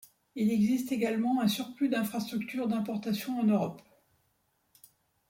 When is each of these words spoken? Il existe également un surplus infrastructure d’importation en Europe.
Il 0.33 0.49
existe 0.49 0.91
également 0.91 1.41
un 1.43 1.47
surplus 1.47 1.93
infrastructure 1.93 2.67
d’importation 2.67 3.39
en 3.39 3.43
Europe. 3.43 3.83